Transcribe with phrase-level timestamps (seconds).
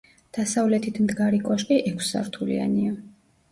[0.37, 2.99] დასავლეთით მდგარი კოშკი ექვსსართულიანია.